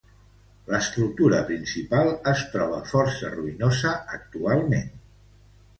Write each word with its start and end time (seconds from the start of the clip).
L'estructura 0.75 1.41
principal 1.49 2.09
es 2.33 2.41
troba 2.57 2.81
força 2.95 3.33
ruïnosa 3.37 3.95
actualment. 4.21 4.91